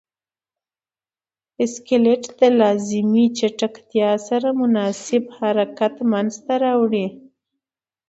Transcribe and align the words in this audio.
سکلیټ 1.73 2.23
د 2.39 2.41
لازمې 2.59 3.25
چټکتیا 3.37 4.11
سره 4.27 4.47
مناسب 4.61 5.23
حرکت 5.37 5.95
منځ 6.11 6.31
ته 6.45 6.53
راوړي. 6.63 7.05